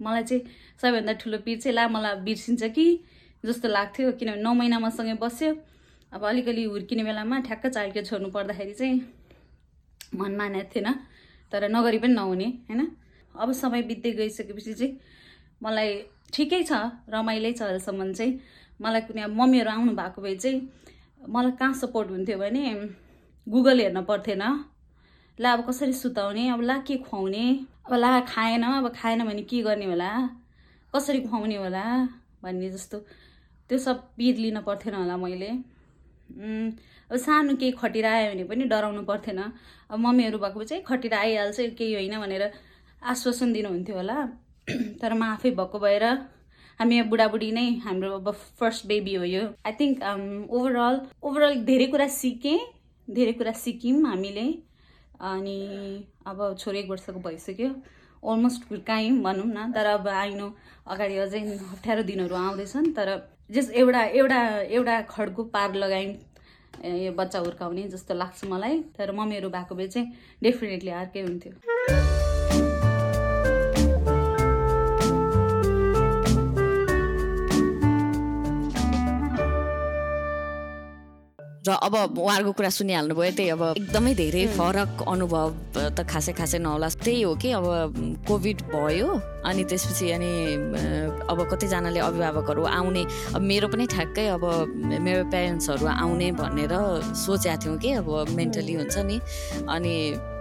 [0.00, 0.42] मलाई चाहिँ
[0.80, 2.86] सबैभन्दा ठुलो पिर चाहिँ ला मलाई बिर्सिन्छ कि
[3.44, 5.50] जस्तो लाग्थ्यो। किनभने नौ महिना मसँगै बस्यो।
[6.12, 8.96] अब अलिकति हुर्किने बेलामा ठ्याक्क चाइल्ड छोड्नु पर्दाखेरि चाहिँ
[10.14, 10.88] मन मानेको थिएन।
[11.52, 12.80] तर नगरी पनि नहुने होइन?
[13.34, 14.92] अब समय बित्दै गइसकेपछि चाहिँ
[15.62, 15.90] मलाई
[16.34, 16.72] ठिकै छ
[17.10, 18.32] रमाइलै छ अहिलेसम्म चाहिँ।
[18.80, 20.58] मलाई कुनै अब मम्मीहरू आउनु भएको भए चाहिँ
[21.28, 22.64] मलाई कहाँ सपोर्ट हुन्थ्यो भने
[23.46, 24.42] गुगल हेर्न पर्थेन।
[25.38, 27.44] ला अब कसरी सुताउने अब ला के खुवाउने?
[27.86, 30.10] अब ला खाएन अब खाएन भने के गर्ने होला?
[30.94, 31.84] कसरी खुवाउने होला?
[32.42, 32.98] भन्ने जस्तो।
[33.70, 35.50] त्यो सब पिर लिन पर्थेन होला मैले।
[37.10, 39.38] अब सानो केही खटेर आयो भने पनि डराउनु पर्थेन।
[39.90, 42.42] अब मम्मीहरू भएको चाहिँ खटेर आइहाल्छ केही होइन भनेर
[43.02, 44.18] आश्वासन दिनुहुन्थ्यो होला।
[45.00, 46.04] तर म आफै भएको भएर
[46.80, 49.40] हामी बुढाबुढी नै हाम्रो अब फर्स्ट बेबी हो यो.
[49.66, 50.02] आई थिङ्क
[50.50, 52.58] ओभरअल ओभरअल धेरै कुरा सिकेँ
[53.08, 54.44] धेरै कुरा सिक्यौँ हामीले
[55.30, 55.56] अनि
[56.26, 57.68] अब छोरी एक वर्षको भइसक्यो.
[58.22, 60.48] अलमोस्ट हुर्कायौँ भनौँ न तर अब आइनो
[60.88, 63.08] अगाडि अझै अप्ठ्यारो दिनहरू आउँदैछन् तर
[63.50, 64.40] जस एउटा एउटा
[64.78, 66.14] एउटा खड्को पार लगायौँ
[67.04, 68.80] यो बच्चा हुर्काउने जस्तो लाग्छ मलाई.
[68.96, 70.12] तर मम्मीहरू भएको भए चाहिँ
[70.42, 72.19] डेफिनेटली अर्कै हुन्थ्यो।
[81.70, 85.48] र अब उहाँहरूको कुरा सुनिहाल्नुभयो त्यही अब एकदमै धेरै फरक अनुभव
[85.94, 87.66] त खासै खासै नहोला। त्यही हो कि अब
[88.26, 89.08] कोभिड भयो
[89.46, 90.30] अनि त्यसपछि अनि
[91.30, 93.02] अब कतिजनाले अभिभावकहरू आउने
[93.38, 94.44] अब मेरो पनि ठ्याक्कै अब
[95.06, 96.74] मेरो प्यारेन्ट्सहरू आउने भनेर
[97.14, 99.16] सोचेको थियौँ कि अब मेन्टली हुन्छ नि।
[99.70, 99.94] अनि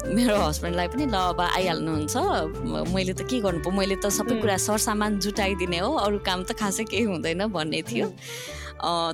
[0.10, 2.16] मेरो हस्बेन्डलाई पनि ल अब आइहाल्नुहुन्छ
[2.90, 6.84] मैले त के गर्नु मैले त सबै कुरा सरसामान जुटाइदिने हो अरू काम त खासै
[6.90, 8.08] केही हुँदैन भन्ने थियो।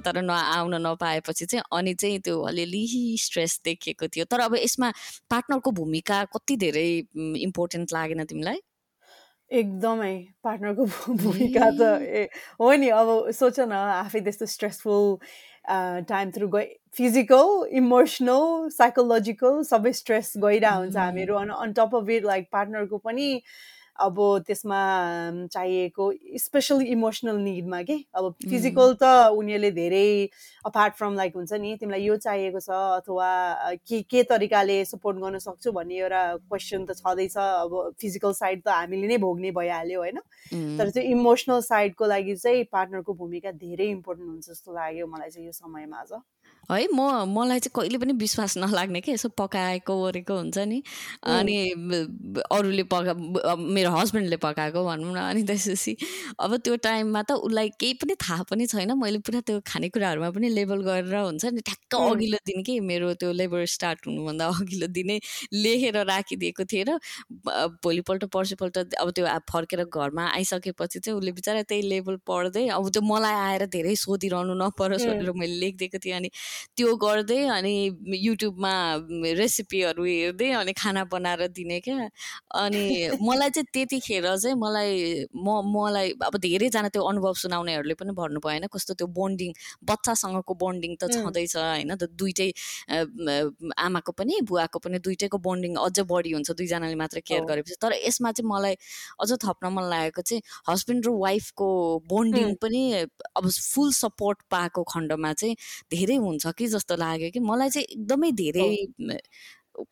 [0.06, 2.84] तर नआउन नपाएपछि चाहिँ अनि चाहिँ त्यो अलिअलि
[3.22, 4.92] स्ट्रेस देखिएको थियो। तर अब यसमा
[5.32, 6.88] पार्टनरको भूमिका कति धेरै
[7.48, 8.60] इम्पोर्टेन्ट लागेन तिमीलाई?
[9.52, 12.28] एकदमै। पार्टनरको भूमिका त ए
[12.62, 15.18] हो नि। अब सोच न आफै त्यस्तो स्ट्रेसफुल
[16.10, 16.66] टाइम थ्रु गए
[16.98, 17.48] फिजिकल
[17.78, 23.28] इमोसनल साइकोलोजिकल सबै स्ट्रेस गइरहेको हुन्छ हामीहरू। On top of it like पार्टनरको पनि
[24.00, 24.80] अब त्यसमा
[25.52, 27.96] चाहिएको स्पेसली इमोसनल निडमा के?
[28.16, 30.30] अब फिजिकल त उनीहरूले धेरै
[30.66, 33.30] अपार्ट फ्रम लाइक हुन्छ नि तिमीलाई यो चाहिएको छ अथवा
[33.88, 38.68] के के तरिकाले सपोर्ट गर्न सक्छु भन्ने एउटा क्वेसन त छँदैछ। अब फिजिकल साइड त
[38.76, 40.20] हामीले नै भोग्ने भइहाल्यो होइन?
[40.78, 45.46] तर त्यो इमोसनल साइडको लागि चाहिँ पार्टनरको भूमिका धेरै इम्पोर्टेन्ट हुन्छ जस्तो लाग्यो मलाई चाहिँ
[45.48, 46.14] यो समयमा आज
[46.72, 50.82] है म मलाई चाहिँ कहिले पनि विश्वास नलाग्ने कि यसो पकाएको ओरेको हुन्छ नि।
[51.24, 51.58] अनि
[52.52, 53.14] अरूले पका
[53.56, 55.96] मेरो हस्बेन्डले पकाएको भनौँ न अनि त्यसपछि
[56.40, 60.50] अब त्यो टाइममा त उसलाई केही पनि थाहा पनि छैन मैले पुरा त्यो खानेकुराहरूमा पनि
[60.50, 65.20] लेबल गरेर हुन्छ नि ठ्याक्क अघिल्लो दिन कि मेरो त्यो लेबर स्टार्ट हुनुभन्दा अघिल्लो दिनै
[65.54, 66.98] लेखेर राखिदिएको थिएँ र
[67.84, 73.02] भोलिपल्ट पर्सिपल्ट अब त्यो फर्केर घरमा आइसकेपछि चाहिँ उसले बिचरा त्यही लेबल पढ्दै अब त्यो
[73.04, 76.30] मलाई आएर धेरै सोधिरहनु नपरोस् भनेर मैले लेखिदिएको थिएँ अनि
[76.78, 77.76] त्यो गर्दै अनि
[78.26, 78.74] युट्युबमा
[79.40, 82.10] रेसिपीहरू हेर्दै अनि खाना बनाएर दिने क्या।
[82.64, 82.84] अनि
[83.22, 88.68] मलाई चाहिँ त्यतिखेर चाहिँ मलाई म मलाई अब धेरैजना त्यो अनुभव सुनाउनेहरूले पनि भन्नु भएन
[88.74, 89.52] कस्तो त्यो बोन्डिङ
[89.90, 92.50] बच्चासँगको बोन्डिङ त छँदैछ होइन त दुइटै
[93.78, 98.32] आमाको पनि बुवाको पनि दुइटैको बोन्डिङ अझ बढी हुन्छ दुईजनाले मात्र केयर गरेपछि। तर यसमा
[98.32, 98.76] चाहिँ मलाई
[99.22, 101.68] अझ थप्न मन लागेको चाहिँ हस्बेन्ड र वाइफको
[102.10, 102.84] बोन्डिङ पनि
[103.36, 105.56] अब फुल सपोर्ट पाएको खण्डमा चाहिँ
[105.92, 108.70] धेरै हुन्छ। हुन्छ कि जस्तो लाग्यो कि मलाई चाहिँ एकदमै धेरै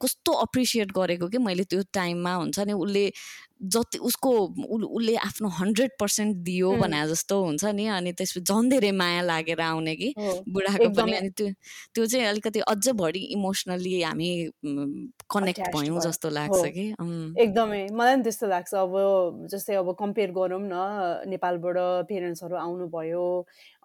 [0.02, 3.06] कस्तो अप्रिसिएट गरेको कि मैले त्यो टाइममा हुन्छ नि उसले
[3.64, 4.30] जति उसको
[4.76, 9.62] उसले आफ्नो हन्ड्रेड पर्सेन्ट दियो भने जस्तो हुन्छ नि अनि त्यसपछि झन् धेरै माया लागेर
[9.62, 11.48] आउने कि बुढाको पनि। अनि त्यो
[11.96, 14.30] त्यो चाहिँ अलिकति अझ बढी इमोसनली हामी
[15.32, 16.86] कनेक्ट भयौँ जस्तो लाग्छ कि।
[17.44, 20.76] एकदमै। मलाई पनि त्यस्तो लाग्छ। अब जस्तै अब कम्पेयर गरौँ न
[21.32, 21.78] नेपालबाट
[22.12, 23.26] पेरेन्ट्सहरू आउनुभयो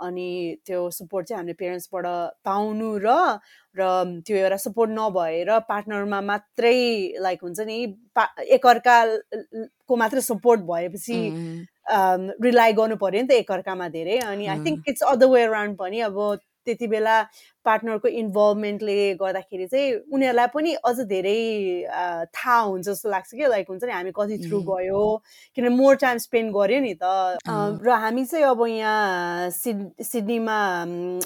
[0.03, 0.29] अनि
[0.67, 2.07] त्यो सपोर्ट चाहिँ हामीले पेरेन्ट्सबाट
[2.45, 3.39] पाउनु र
[3.79, 3.87] र
[4.27, 6.79] त्यो एउटा सपोर्ट नभएर पार्टनरमा मात्रै
[7.23, 7.79] लाइक हुन्छ नि
[9.89, 11.19] एकअर्काको मात्रै सपोर्ट भएपछि
[12.45, 16.01] रिलाइ गर्नु पऱ्यो नि त एकअर्कामा धेरै। अनि I think it's other way around पनि।
[16.01, 16.17] अब
[16.65, 17.17] त्यति बेला
[17.69, 21.41] पार्टनरको इन्भल्भमेन्टले गर्दाखेरि चाहिँ उनीहरूलाई पनि अझ धेरै
[22.35, 25.03] थाहा हुन्छ जस्तो लाग्छ कि लाइक हुन्छ नि हामी कति थ्रु गयो
[25.57, 27.05] किनभने मोर टाइम स्पेन्ड गऱ्यो नि त।
[27.85, 30.59] र हामी चाहिँ अब यहाँ सिड सिडनीमा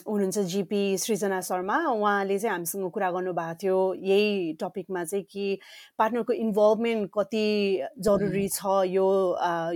[0.08, 5.58] हुनुहुन्छ जिपी सृजना शर्मा। उहाँले चाहिँ हामीसँग कुरा गर्नुभएको थियो यही टपिकमा चाहिँ कि
[5.98, 7.46] पार्टनरको इन्भल्भमेन्ट कति
[8.02, 9.06] जरुरी छ यो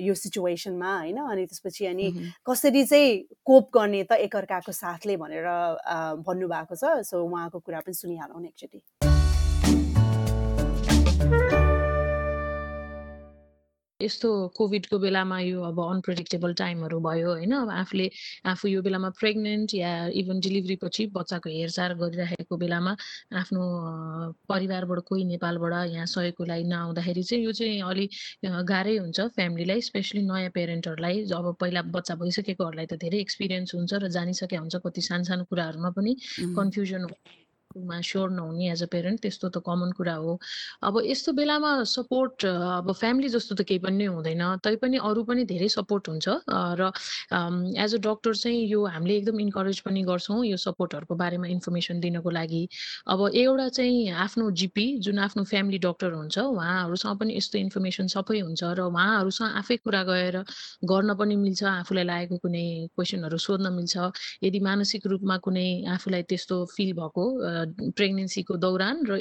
[0.00, 1.18] यो सिचुएसनमा होइन?
[1.18, 2.07] अनि त्यसपछि अनि
[2.48, 5.46] कसरी चाहिँ कोप गर्ने त एकअर्काको साथले भनेर
[6.26, 8.80] भन्नुभएको भएको छ। सो उहाँको कुरा पनि सुनिहालौँ एकचोटि
[14.00, 17.52] यस्तो कोभिडको बेलामा यो अब अनप्रेडिक्टेबल टाइमहरू भयो होइन?
[17.56, 18.09] अब आफूले
[18.44, 22.92] आफू यो बेलामा प्रेग्नेन्ट या इभन डेलिभरी पछि बच्चाको हेरचाह गरिराखेको बेलामा
[23.40, 23.62] आफ्नो
[24.52, 28.11] परिवारबाट कोही नेपालबाट यहाँ सहयोगको लागि नआउँदाखेरि चाहिँ यो चाहिँ अलिक
[28.68, 34.12] गाह्रै हुन्छ फ्यामिलीलाई स्पेसली नयाँ पेरेन्टहरूलाई अब पहिला बच्चा भइसकेकोहरूलाई त धेरै एक्सपिरियन्स हुन्छ र
[34.12, 36.16] जानिसकेका हुन्छ कति सानो सानो कुराहरूमा पनि
[36.52, 37.09] कन्फ्युजन
[37.84, 40.38] मा स्योर नहुने एज अ पेरेन्ट त्यस्तो त कमन कुरा हो।
[40.82, 45.68] अब यस्तो बेलामा सपोर्ट अब फ्यामिली जस्तो त केही पनि हुँदैन तैपनि अरू पनि धेरै
[45.68, 46.28] सपोर्ट हुन्छ।
[46.80, 46.90] र
[47.76, 52.30] एज अ डक्टर चाहिँ यो हामीले एकदम इन्करेज पनि गर्छौँ यो सपोर्टहरूको बारेमा इन्फर्मेसन दिनको
[52.30, 52.62] लागि।
[53.08, 58.40] अब एउटा चाहिँ आफ्नो जिपी जुन आफ्नो फ्यामिली डक्टर हुन्छ उहाँहरूसँग पनि यस्तो इन्फर्मेसन सबै
[58.40, 60.36] हुन्छ र उहाँहरूसँग आफै कुरा गएर
[60.84, 63.96] गर्न पनि मिल्छ आफूलाई लागेको कुनै क्वेसनहरू सोध्न मिल्छ।
[64.42, 67.24] यदि मानसिक रूपमा कुनै आफूलाई त्यस्तो फिल भएको
[67.96, 69.18] प्रेग्नेन्सीको दौरान र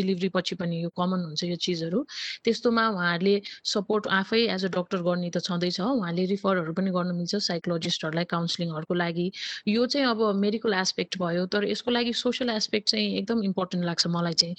[0.00, 2.04] डेलिभरी पछि पनि यो कमन हुन्छ यो चिजहरू।
[2.44, 3.34] त्यस्तोमा उहाँहरूले
[3.72, 8.94] सपोर्ट आफै एज अ डक्टर गर्ने त छँदैछ। उहाँले रिफरहरू पनि गर्नु मिल्छ साइकोलोजिस्टहरूलाई काउन्सिलिङहरूको
[8.94, 9.26] लागि।
[9.68, 14.06] यो चाहिँ अब मेडिकल एस्पेक्ट भयो तर यसको लागि सोसियल एस्पेक्ट चाहिँ एकदम इम्पोर्टेन्ट लाग्छ
[14.16, 14.54] मलाई चाहिँ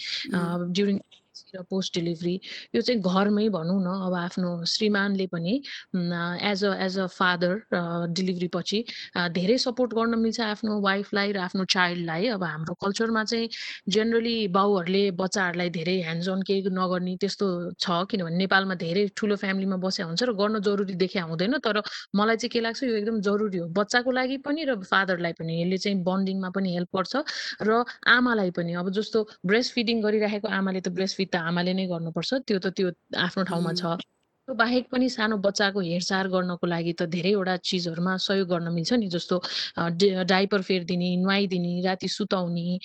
[0.71, 0.99] ड्युरिङ
[1.55, 2.33] र पोस्ट डेलिभरी
[2.75, 5.53] यो चाहिँ घरमै भनौँ न अब आफ्नो श्रीमानले पनि
[6.51, 7.53] as a as a father
[8.19, 8.83] delivery पछि
[9.37, 13.49] धेरै सपोर्ट गर्न मिल्छ आफ्नो वाइफलाई र आफ्नो चाइल्डलाई। अब हाम्रो कल्चरमा चाहिँ
[13.95, 17.47] जेनरली बाउहरूले बच्चाहरूलाई धेरै ह्यान्ड्स अन केही नगर्ने त्यस्तो
[17.79, 21.81] छ किनभने नेपालमा धेरै ठुलो फ्यामिलीमा बसेका हुन्छ र गर्न जरुरी देखिया हुँदैन तर
[22.15, 25.77] मलाई चाहिँ के लाग्छ यो एकदम जरुरी हो। बच्चाको लागि पनि र फादरलाई पनि यसले
[25.77, 27.13] चाहिँ बन्डिङमा पनि हेल्प गर्छ
[27.67, 27.83] र
[28.17, 32.59] आमालाई पनि। अब जस्तो ब्रेस्ट फिडिङ गरिराखेको आमाले त ब्रेस्ट त आमाले नै गर्नुपर्छ। त्यो
[32.59, 34.01] त त्यो आफ्नो ठाउँमा छ।
[34.47, 39.07] त्यो बाहेक पनि सानो बच्चाको हेरचाह गर्नको लागि त धेरैवटा चिजहरूमा सहयोग गर्न मिल्छ नि
[39.13, 39.35] जस्तो
[40.25, 42.79] डाइपर फेरिदिने नुहाइदिने राति सुताउने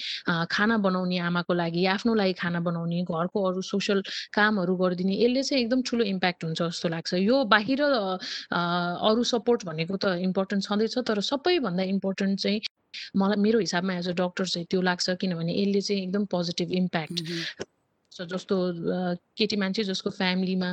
[0.53, 4.03] खाना बनाउने आमाको लागि आफ्नो लागि खाना बनाउने घरको अरू सोसल
[4.37, 7.83] कामहरू गरिदिने यसले चाहिँ एकदम ठुलो इम्प्याक्ट हुन्छ जस्तो लाग्छ। यो बाहिर
[8.53, 12.61] अरू सपोर्ट भनेको त इम्पोर्टेन्ट छँदैछ तर सबैभन्दा इम्पोर्टेन्ट चाहिँ
[13.17, 17.65] मलाई मेरो हिसाबमा एज अ डक्टर चाहिँ त्यो लाग्छ किनभने यसले चाहिँ एकदम पोजिटिभ इम्प्याक्ट
[18.25, 18.57] जस्तो
[19.39, 20.71] केटी मान्छे जसको फ्यामिलीमा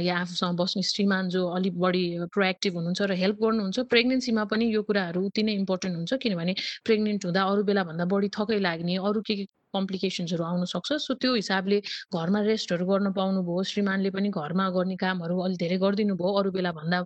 [0.00, 4.82] या आफूसँग बस्ने श्रीमान जो अलिक बढी प्रोएक्टिभ हुनुहुन्छ र हेल्प गर्नुहुन्छ प्रेग्नेन्सीमा पनि यो
[4.82, 9.34] कुराहरू उति नै इम्पोर्टेन्ट हुन्छ किनभने प्रेग्नेन्ट हुँदा अरू बेलाभन्दा बढी थकै लाग्ने अरू के
[9.36, 11.78] के कम्प्लिकेसन्सहरू आउन सक्छ सो त्यो हिसाबले
[12.14, 16.72] घरमा रेस्टहरू गर्न पाउनुभयो श्रीमानले पनि घरमा गर्ने कामहरू अलिक धेरै गरिदिनु भयो अरू बेला
[16.78, 17.02] भन्दा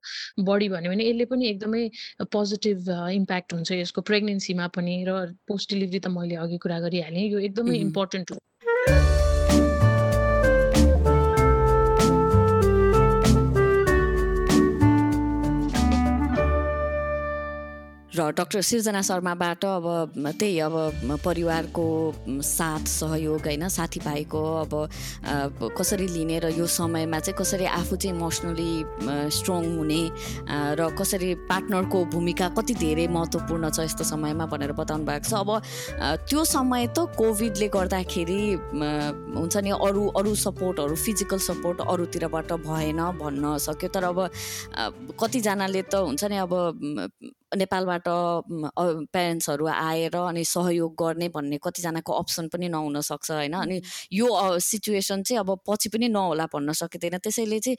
[0.51, 1.85] बढी भन्यो भने यसले पनि एकदमै
[2.37, 5.17] पोजिटिभ इम्प्याक्ट हुन्छ यसको प्रेग्नेन्सीमा पनि र
[5.49, 9.17] पोस्ट डेलिभरी त मैले अघि कुरा गरिहालेँ यो एकदमै इम्पोर्टेन्ट हो।
[18.18, 19.87] र डक्टर सिर्जना शर्माबाट अब
[20.18, 20.74] त्यही अब
[21.24, 21.87] परिवारको
[22.42, 24.72] साथ सहयोग होइन साथीभाइको अब
[25.78, 28.72] कसरी लिने र यो समयमा चाहिँ कसरी आफू चाहिँ इमोसनली
[29.38, 30.02] स्ट्रङ हुने
[30.81, 35.50] र कसरी पार्टनरको भूमिका कति धेरै महत्त्वपूर्ण छ यस्तो समयमा भनेर बताउनु भएको छ। अब
[36.26, 38.42] त्यो समय त कोभिडले गर्दाखेरि
[39.38, 44.18] हुन्छ नि अरू अरू सपोर्टहरू फिजिकल सपोर्ट अरूतिरबाट भएन भन्न सक्यो। तर अब
[45.14, 46.52] कतिजनाले त हुन्छ नि अब
[47.56, 48.08] नेपालबाट
[49.12, 53.52] प्यारेन्ट्सहरू आएर अनि सहयोग गर्ने भन्ने कतिजनाको अप्सन पनि नहुन सक्छ होइन?
[53.52, 53.80] अनि
[54.12, 57.76] यो सिचुएसन चाहिँ अब पछि पनि नहोला भन्न सकिँदैन। त्यसैले चाहिँ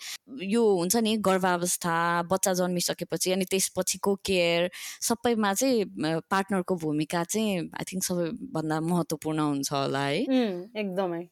[0.50, 1.96] यो हुन्छ नि गर्भावस्था
[2.32, 4.70] बच्चा जन्मिसकेपछि अनि त्यसपछिको केयर
[5.02, 5.86] सबैमा चाहिँ
[6.30, 11.24] पार्टनरको भूमिका चाहिँ आई थिङ्क सबैभन्दा महत्त्वपूर्ण हुन्छ होला है एकदमै।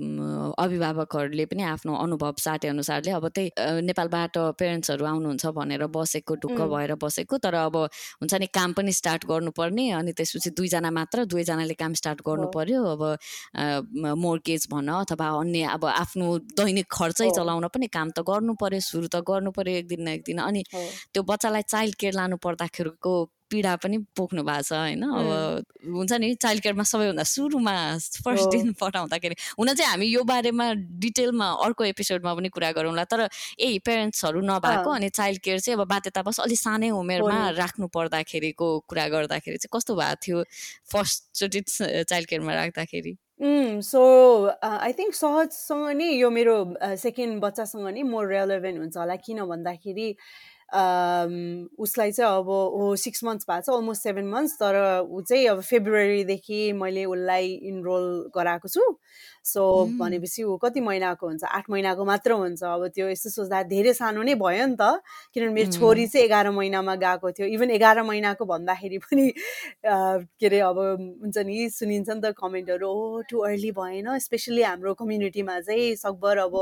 [0.00, 6.94] अभिभावकहरूले पनि आफ्नो अनुभव साटे अनुसारले अब त्यही नेपालबाट पेरेन्ट्सहरू आउनुहुन्छ भनेर बसेको ढुक्क भएर
[7.02, 11.92] बसेको तर अब हुन्छ नि काम पनि स्टार्ट गर्नुपर्ने अनि त्यसपछि दुईजना मात्र दुवैजनाले काम
[12.00, 13.02] स्टार्ट गर्नु पर्यो अब
[14.18, 19.08] मोर्केज भन अथवा अन्य अब आफ्नो दैनिक खर्चै चलाउन पनि काम त गर्नु पर्यो सुरु
[19.08, 23.14] त गर्नु पर्यो एक दिन न एक दिन अनि त्यो बच्चालाई चाइल्ड केयर लानु पर्दाखेरिको
[23.50, 25.02] पीडा पनि पोख्नु भएको छ होइन?
[25.02, 27.74] अब हुन्छ नि चाइल्ड केयरमा सबैभन्दा सुरुमा
[28.24, 30.66] फर्स्ट दिन पठाउँदाखेरि। हुन चाहिँ हामी यो बारेमा
[31.02, 33.20] डिटेलमा अर्को एपिसोडमा पनि कुरा गरौँला। तर
[33.60, 39.08] यही पेरेन्ट्सहरू नभएको अनि चाइल्ड केयर चाहिँ अब बाध्यतावश अलिक सानै उमेरमा राख्नु पर्दाखेरिको कुरा
[39.08, 40.38] गर्दाखेरि चाहिँ कस्तो भएको थियो
[40.92, 41.60] फर्स्टचोटि
[42.06, 43.16] चाइल्ड केयरमा राख्दाखेरि?
[43.80, 44.00] सो
[44.60, 46.56] आई थिङ्क सहजसँग नै यो मेरो
[47.00, 50.08] सेकेन्ड बच्चासँग नै मोर रेलेभेन्ट हुन्छ होला। किन भन्दाखेरि
[50.70, 55.60] उसलाई चाहिँ अब ऊ सिक्स मन्थ्स भएको छ अलमोस्ट सेभेन मन्थ्स तर ऊ चाहिँ अब
[55.66, 58.06] फेब्रुअरीदेखि मैले उसलाई इनरोल
[58.36, 58.82] गराएको छु।
[59.44, 59.62] सो
[59.98, 61.44] भनेपछि ऊ कति महिनाको हुन्छ?
[61.44, 65.00] आठ महिनाको मात्र हुन्छ। अब त्यो यस्तो सोच्दा धेरै सानो नै भयो नि त।
[65.34, 69.26] किनभने मेरो छोरी चाहिँ एघार महिनामा गएको थियो। इभन एघार महिनाको भन्दाखेरि पनि
[69.82, 74.94] के अरे अब हुन्छ नि सुनिन्छ नि त कमेन्टहरू ओ टु अर्ली भएन। स्पेसली हाम्रो
[74.94, 76.54] कम्युनिटीमा चाहिँ सकभर अब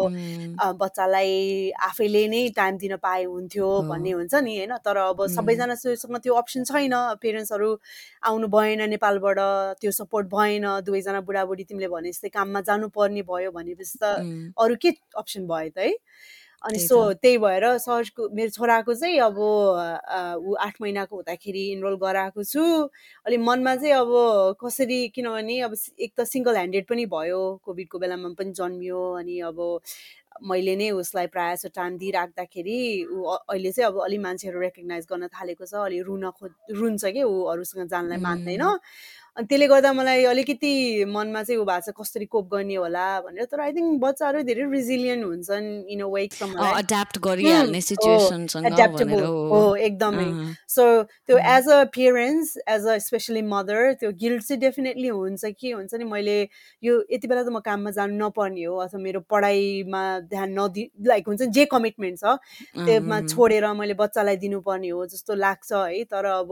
[0.80, 4.76] बच्चालाई आफैले नै टाइम दिन पाए हुन्थ्यो भन्ने हुन्छ नि होइन?
[4.86, 7.70] तर अब सबैजनासँग त्यो अप्सन छैन पेरेन्ट्सहरू
[8.30, 9.38] आउनु भएन नेपालबाट
[9.82, 14.04] त्यो सपोर्ट भएन दुवैजना बुढाबुढी तिमीले भने जस्तै काममा जानुपर्ने भयो भनेपछि त
[14.56, 15.94] अरू के अप्सन भयो त है?
[16.64, 22.44] अनि सो त्यही भएर सरको मेरो छोराको चाहिँ अब ऊ आठ महिनाको हुँदाखेरि इनरोल गराएको
[22.44, 22.62] छु।
[23.26, 24.10] अलि मनमा चाहिँ अब
[24.58, 29.58] कसरी किनभने अब एक त सिङ्गल ह्यान्डेड पनि भयो कोभिडको बेलामा पनि जन्मियो अनि अब
[30.42, 32.78] मैले नै उसलाई प्रायः जस्तो टाइम दिइराख्दाखेरि
[33.10, 37.22] ऊ अहिले चाहिँ अब अलि मान्छेहरू रेकगनाइज गर्न थालेको छ अलि रुन खो रुन्छ कि
[37.22, 38.64] ऊ अरूसँग जानलाई मान्दैन।
[39.38, 40.70] अनि त्यसले गर्दा मलाई अलिकति
[41.14, 44.64] मनमा चाहिँ ऊ भएको छ कसरी कोप गर्ने होला भनेर। तर आई थिङ्क बच्चाहरू धेरै
[44.70, 46.32] रिजिलियन्ट हुन्छन् इन अ वेक
[46.78, 50.26] एड्याप्ट गरिहाल्ने एड्याप्टेबल हो। एकदमै।
[50.74, 50.82] सो
[51.30, 55.94] त्यो as a parents as a specially mother त्यो गिल्ट चाहिँ डेफिनेटली हुन्छ कि हुन्छ
[55.94, 56.04] नि?
[56.04, 56.38] मैले
[56.82, 60.02] यो यति बेला त म काममा जानु नपर्ने हो अथवा मेरो पढाइमा
[60.34, 62.38] ध्यान नदि लाइक हुन्छ जे कमिटमेन्ट छ
[62.74, 66.50] त्यसमा छोडेर मैले बच्चालाई दिनुपर्ने हो जस्तो लाग्छ है। तर अब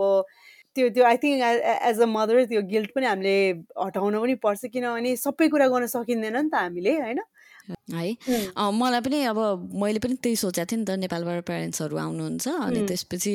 [0.76, 1.42] त्यो त्यो I think
[1.82, 3.36] as a mother त्यो गिल्ट पनि हामीले
[3.78, 7.20] हटाउन पनि पर्छ किनभने सबै कुरा गर्न सकिँदैन नि त हामीले होइन?
[7.68, 8.16] है?
[8.72, 9.38] मलाई पनि अब
[9.74, 13.32] मैले पनि त्यही सोचेको थिएँ नि त नेपालबाट प्यारेन्ट्सहरू आउनुहुन्छ अनि त्यसपछि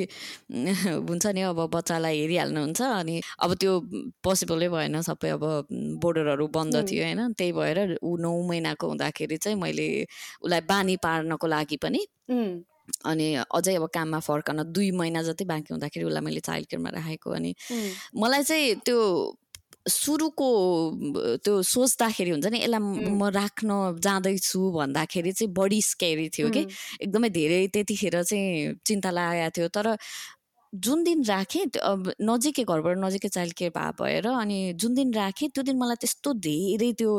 [1.10, 3.74] हुन्छ नि अब बच्चालाई हेरिहाल्नुहुन्छ अनि अब त्यो
[4.24, 5.46] पोसिबलै भएन सबै अब
[6.02, 7.22] बोर्डरहरू बन्द थियो होइन?
[7.34, 9.88] त्यही भएर ऊ नौ महिनाको हुँदाखेरि चाहिँ मैले
[10.42, 12.06] उसलाई बानी पार्नको लागि पनि
[13.06, 17.32] अनि अझै अब काममा फर्कन दुई महिना जति बाँकी हुँदाखेरि उसलाई मैले चाइल्ड केयरमा राखेको
[17.32, 17.54] अनि
[18.15, 18.98] मलाई चाहिँ त्यो
[19.89, 20.48] सुरुको
[21.46, 22.80] त्यो सोच्दाखेरि हुन्छ नि यसलाई
[23.17, 26.62] म राख्न जाँदैछु भन्दाखेरि चाहिँ बढी स्केरी थियो कि।
[27.02, 29.98] एकदमै धेरै त्यतिखेर चाहिँ चिन्ता लागेको थियो। तर
[30.74, 35.50] जुन दिन राखेँ अब नजिकै घरबाट नजिकै चाइल्ड केयर भए भएर अनि जुन दिन राखेँ
[35.50, 37.12] त्यो दिन मलाई त्यस्तो धेरै त्यो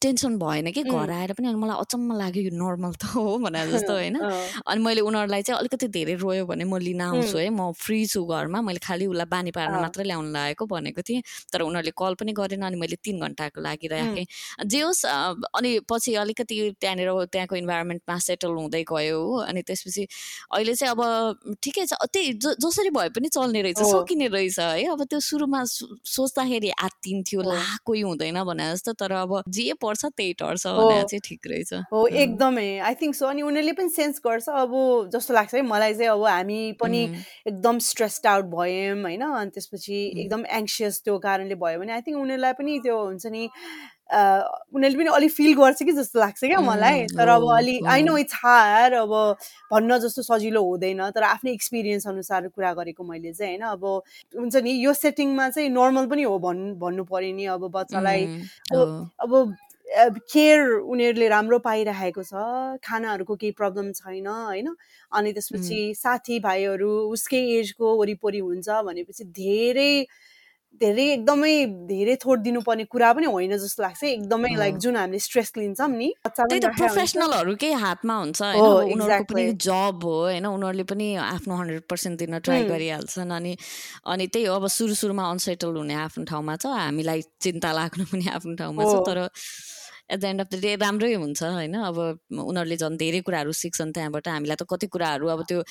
[0.00, 3.66] टेन्सन भएन कि घर आएर पनि अनि मलाई अचम्म लाग्यो यो नर्मल त हो भने
[3.72, 7.72] जस्तो होइन। अनि मैले उनीहरूलाई चाहिँ अलिकति धेरै रोयो भने म लिन आउँछु है। म
[7.72, 11.22] फ्री छु घरमा। मैले खालि उसलाई बानी पार्न मात्रै ल्याउनु लागेको भनेको थिएँ।
[11.52, 14.26] तर उनीहरूले कल पनि गरेन अनि मैले तिन घन्टाको लागि राखेँ
[14.66, 20.06] जे होस् अनि पछि अलिकति त्यहाँनिर त्यहाँको इन्भाइरोमेन्टमा सेटल हुँदै गयो हो। अनि त्यसपछि
[20.52, 25.04] अहिले चाहिँ अब ठिकै छ। त्यही जसरी भए पनि चल्ने रहेछ सकिने रहेछ है। अब
[25.10, 30.66] त्यो सुरुमा सोच्दाखेरि आत्तिन्थ्यो ला कोही हुँदैन भने जस्तो। तर अब जे पर्छ त्यही टर्छ
[30.66, 34.72] भने चाहिँ ठिक रहेछ। हो एकदमै। आई थिङ्क सो अनि उनीहरूले पनि सेन्स गर्छ अब
[35.14, 37.02] जस्तो लाग्छ है मलाई चाहिँ अब हामी पनि
[37.48, 39.22] एकदम स्ट्रेस्ड आउट भयौँ होइन?
[39.22, 43.48] अनि त्यसपछि एकदम एङ्सियस त्यो कारणले भयो भने आई थिङ्क उनीहरूलाई पनि त्यो हुन्छ नि
[44.08, 48.16] उनीहरूले पनि अलिक फिल गर्छ कि जस्तो लाग्छ क्या मलाई। तर अब अलि आई नो
[48.18, 49.12] इट्स हार अब
[49.72, 53.68] भन्न जस्तो सजिलो हुँदैन तर आफ्नै एक्सपिरियन्स अनुसार कुरा गरेको मैले चाहिँ होइन?
[53.68, 53.84] अब
[54.38, 58.24] हुन्छ नि यो सेटिङमा चाहिँ नर्मल पनि हो भन् भन्नु पऱ्यो नि अब बच्चालाई
[58.72, 59.56] अब
[59.88, 62.32] केयर उनीहरूले राम्रो पाइरहेको छ
[62.84, 64.74] खानाहरूको केही प्रब्लम छैन होइन?
[65.12, 69.92] अनि त्यसपछि साथीभाइहरू उसकै एजको वरिपरि हुन्छ भनेपछि धेरै
[70.80, 71.54] धेरै एकदमै
[71.88, 76.08] धेरै थोट दिनुपर्ने कुरा पनि होइन जस्तो लाग्छ। एकदमै लाइक जुन हामीले स्ट्रेस लिन्छौँ नि
[76.28, 78.40] त्यही त प्रोफेसनलहरूकै हातमा हुन्छ
[79.58, 80.46] जब हो होइन?
[80.46, 83.56] उनीहरूले पनि आफ्नो हन्ड्रेड पर्सेन्ट दिन ट्राई गरिहाल्छन् अनि
[84.06, 88.24] अनि त्यही हो अब सुरु सुरुमा अनसेटल हुने आफ्नो ठाउँमा छ हामीलाई चिन्ता लाग्नु पनि
[88.36, 89.18] आफ्नो ठाउँमा छ तर
[90.10, 91.74] at the end of the day राम्रै हुन्छ होइन?
[91.82, 91.96] अब
[92.32, 95.62] उनीहरूले झन् धेरै कुराहरू सिक्छन् त्यहाँबाट। हामीलाई त कति कुराहरू अब त्यो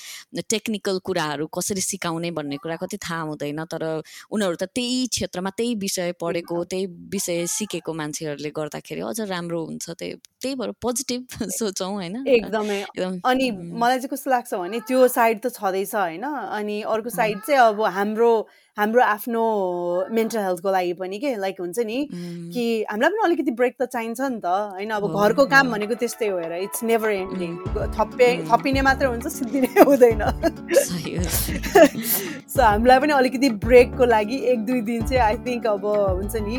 [0.50, 3.84] टेक्निकल कुराहरू कसरी सिकाउने भन्ने कुरा कति थाहा हुँदैन तर
[4.30, 9.90] उनीहरू त त्यही क्षेत्रमा त्यही विषय पढेको त्यही विषय सिकेको मान्छेहरूले गर्दाखेरि अझ राम्रो हुन्छ
[9.90, 11.26] त्यही त्यही भएर पोजिटिभ
[11.58, 12.84] सोचौँ होइन। एकदमै।
[13.24, 17.60] अनि मलाई चाहिँ कस्तो लाग्छ भने त्यो साइड त छँदैछ होइन। अनि अर्को साइड चाहिँ
[17.60, 18.32] अब हाम्रो
[18.78, 19.44] हाम्रो आफ्नो
[20.14, 24.20] मेन्टल हेल्थको लागि पनि के लाइक हुन्छ नि कि हामीलाई पनि अलिकति ब्रेक त चाहिन्छ
[24.20, 27.56] नि त। होइन अब घरको काम भनेको त्यस्तै हो हेर इट्स नेभर एन्डिङ
[27.98, 30.22] थपे थपिने मात्रै हुन्छ सिद्धिने हुँदैन।
[32.46, 36.56] सो हामीलाई पनि अलिकति ब्रेकको लागि एक दुई दिन चाहिँ आई थिङ्क अब हुन्छ नि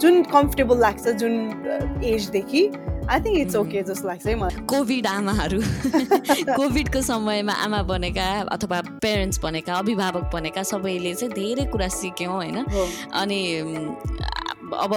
[0.00, 1.32] जुन कम्फर्टेबल लाग्छ जुन
[2.18, 2.62] एजदेखि
[3.08, 5.60] आई थिङ्क इट्स ओके जस्तो लाग्छ है मलाई। कोभिड आमाहरू।
[6.60, 12.58] कोभिडको समयमा आमा बनेका अथवा पेरेन्ट्स बनेका अभिभावक बनेका सबैले चाहिँ धेरै कुरा सिक्यौँ होइन?
[13.14, 13.40] अनि
[14.74, 14.92] अब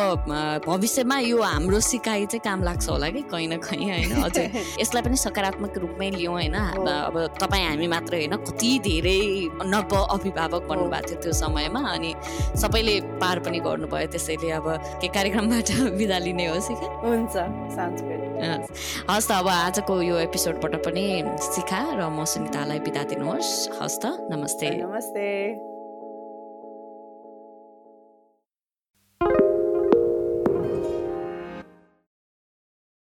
[0.66, 4.12] भविष्यमा यो हाम्रो सिकाइ चाहिँ काम लाग्छ होला कि कहीँ न कहीँ होइन?
[4.24, 4.46] अझै
[4.82, 6.56] यसलाई पनि सकारात्मक रूपमै लियौँ होइन?
[6.56, 9.20] अब तपाईँ हामी मात्र होइन कति धेरै
[9.66, 12.14] नव अभिभावक बन्नुभएको थियो त्यो समयमा अनि
[12.58, 14.68] सबैले पार पनि गर्नुभयो त्यसैले अब
[15.02, 16.60] के कार्यक्रमबाट बिदा लिने हो?
[16.60, 17.36] सिका हुन्छ
[19.10, 21.06] हस् त अब आजको यो एपिसोडबाट पनि
[21.38, 23.50] सिका र म सुनितालाई बिदा दिनुहोस्।
[23.82, 25.71] हस् त नमस्ते। नमस्ते।